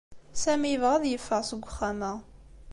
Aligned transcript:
Sami 0.43 0.69
yebɣa 0.71 0.93
ad 0.97 1.05
yeffeɣ 1.07 1.41
seg 1.45 1.63
uxxam-a. 1.65 2.11